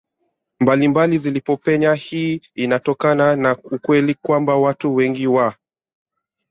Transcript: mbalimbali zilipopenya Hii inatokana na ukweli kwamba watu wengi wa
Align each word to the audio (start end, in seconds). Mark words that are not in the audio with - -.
mbalimbali 0.59 1.17
zilipopenya 1.17 1.93
Hii 1.95 2.41
inatokana 2.55 3.35
na 3.35 3.57
ukweli 3.57 4.13
kwamba 4.13 4.55
watu 4.55 4.95
wengi 4.95 5.27
wa 5.27 5.55